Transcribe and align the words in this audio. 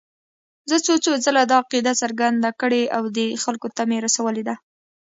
زه 0.69 0.77
څو 0.85 0.93
څو 1.03 1.11
ځله 1.25 1.43
دا 1.51 1.57
عقیده 1.63 1.93
څرګنده 2.01 2.51
کړې 2.61 2.83
او 2.95 3.03
خلکو 3.43 3.67
ته 3.75 3.81
مې 3.89 3.97
رسولې 4.05 4.43
ده. 4.49 4.55